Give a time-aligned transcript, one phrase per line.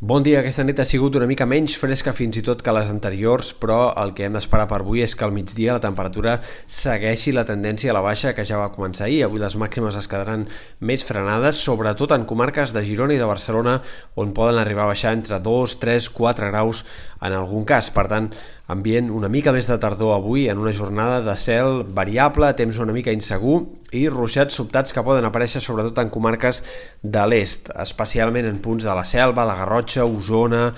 [0.00, 2.88] Bon dia, aquesta nit ha sigut una mica menys fresca fins i tot que les
[2.88, 7.34] anteriors, però el que hem d'esperar per avui és que al migdia la temperatura segueixi
[7.36, 9.18] la tendència a la baixa que ja va començar ahir.
[9.26, 10.46] Avui les màximes es quedaran
[10.80, 13.76] més frenades, sobretot en comarques de Girona i de Barcelona,
[14.16, 16.80] on poden arribar a baixar entre 2, 3, 4 graus
[17.20, 17.92] en algun cas.
[17.92, 18.30] Per tant,
[18.72, 22.96] ambient una mica més de tardor avui en una jornada de cel variable, temps una
[22.96, 26.62] mica insegur i ruixats sobtats que poden aparèixer sobretot en comarques
[27.02, 30.68] de l'est, especialment en punts de la Selva, la Garrotxa, Osona,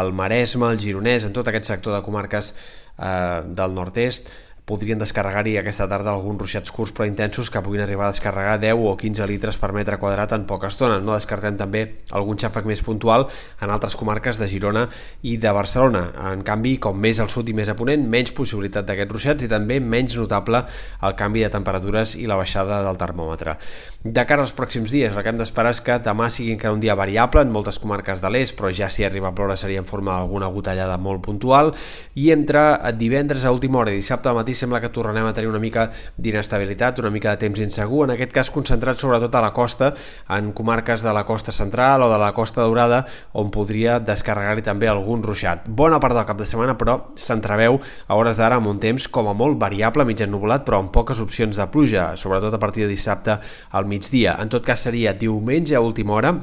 [0.00, 4.30] el Maresme, el Gironès, en tot aquest sector de comarques eh, del nord-est,
[4.68, 8.84] podrien descarregar-hi aquesta tarda alguns ruixats curts però intensos que puguin arribar a descarregar 10
[8.84, 10.98] o 15 litres per metre quadrat en poca estona.
[11.00, 13.24] No descartem també algun xàfec més puntual
[13.64, 14.84] en altres comarques de Girona
[15.22, 16.04] i de Barcelona.
[16.32, 19.50] En canvi, com més al sud i més a ponent, menys possibilitat d'aquests ruixats i
[19.50, 20.60] també menys notable
[21.02, 23.56] el canvi de temperatures i la baixada del termòmetre.
[24.04, 26.84] De cara als pròxims dies, el que hem d'esperar és que demà sigui encara un
[26.84, 29.88] dia variable en moltes comarques de l'est, però ja si arriba a ploure seria en
[29.88, 31.72] forma d'alguna gotellada molt puntual
[32.14, 32.62] i entre
[32.98, 35.86] divendres a última hora i dissabte al matí sembla que tornem a tenir una mica
[36.18, 39.92] d'inestabilitat, una mica de temps insegur, en aquest cas concentrat sobretot a la costa,
[40.34, 43.04] en comarques de la costa central o de la costa daurada,
[43.38, 45.68] on podria descarregar-hi també algun ruixat.
[45.68, 49.30] Bona part del cap de setmana, però s'entreveu a hores d'ara amb un temps com
[49.30, 52.92] a molt variable, mig ennubulat, però amb poques opcions de pluja, sobretot a partir de
[52.92, 53.38] dissabte
[53.70, 54.36] al migdia.
[54.42, 56.34] En tot cas seria diumenge a última hora,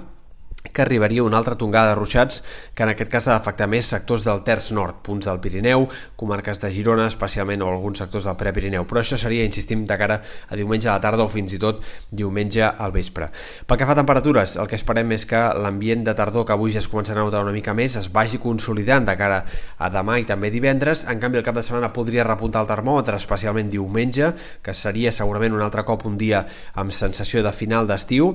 [0.76, 2.44] que arribaria una altra tongada de ruixats
[2.76, 5.88] que en aquest cas ha d'afectar més sectors del terç nord, punts del Pirineu,
[6.20, 8.84] comarques de Girona, especialment o alguns sectors del Prepirineu.
[8.90, 11.80] Però això seria, insistim, de cara a diumenge a la tarda o fins i tot
[12.12, 13.30] diumenge al vespre.
[13.66, 16.76] Pel que fa a temperatures, el que esperem és que l'ambient de tardor que avui
[16.76, 19.42] ja es començarà a notar una mica més es vagi consolidant de cara
[19.80, 21.06] a demà i també divendres.
[21.12, 24.34] En canvi, el cap de setmana podria repuntar el termòmetre, especialment diumenge,
[24.66, 26.44] que seria segurament un altre cop un dia
[26.76, 28.34] amb sensació de final d'estiu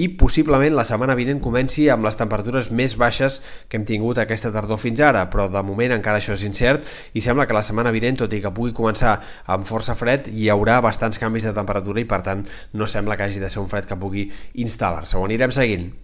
[0.00, 4.18] i possiblement la setmana vinent comenci comenci amb les temperatures més baixes que hem tingut
[4.18, 7.62] aquesta tardor fins ara, però de moment encara això és incert i sembla que la
[7.62, 11.54] setmana vinent, tot i que pugui començar amb força fred, hi haurà bastants canvis de
[11.54, 15.18] temperatura i per tant no sembla que hagi de ser un fred que pugui instal·lar-se.
[15.18, 15.92] Ho anirem seguint.